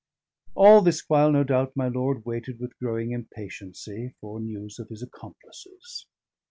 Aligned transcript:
All 0.55 0.81
this 0.81 1.07
while, 1.07 1.31
no 1.31 1.43
doubt, 1.43 1.73
my 1.75 1.87
lord 1.87 2.25
waited 2.25 2.59
with 2.59 2.75
growing 2.79 3.11
impatiency 3.11 4.15
for 4.19 4.39
news 4.39 4.79
of 4.79 4.89
his 4.89 5.03
accomplices. 5.03 6.07